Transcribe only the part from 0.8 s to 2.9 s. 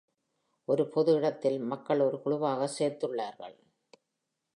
பொது இடத்தில் மக்கள் ஒரு குழுவாகச்